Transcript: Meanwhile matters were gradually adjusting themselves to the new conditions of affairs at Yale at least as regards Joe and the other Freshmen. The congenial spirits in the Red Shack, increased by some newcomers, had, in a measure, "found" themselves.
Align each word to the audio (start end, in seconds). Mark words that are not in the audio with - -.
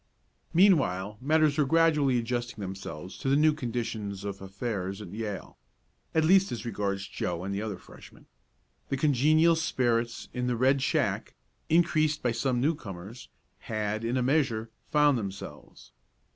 Meanwhile 0.51 1.19
matters 1.21 1.59
were 1.59 1.65
gradually 1.65 2.17
adjusting 2.17 2.59
themselves 2.59 3.19
to 3.19 3.29
the 3.29 3.35
new 3.35 3.53
conditions 3.53 4.23
of 4.23 4.41
affairs 4.41 4.99
at 4.99 5.09
Yale 5.13 5.59
at 6.15 6.23
least 6.25 6.51
as 6.51 6.65
regards 6.65 7.07
Joe 7.07 7.43
and 7.43 7.53
the 7.53 7.61
other 7.61 7.77
Freshmen. 7.77 8.25
The 8.89 8.97
congenial 8.97 9.55
spirits 9.55 10.27
in 10.33 10.47
the 10.47 10.57
Red 10.57 10.81
Shack, 10.81 11.35
increased 11.69 12.23
by 12.23 12.31
some 12.31 12.59
newcomers, 12.59 13.29
had, 13.59 14.03
in 14.03 14.17
a 14.17 14.23
measure, 14.23 14.71
"found" 14.89 15.19
themselves. 15.19 15.91